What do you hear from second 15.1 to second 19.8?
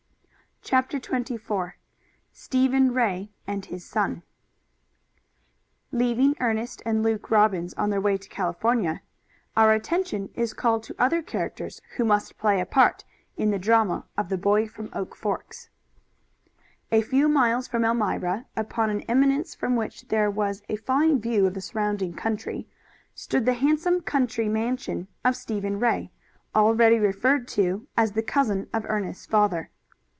Forks. A few miles from Elmira, upon an eminence from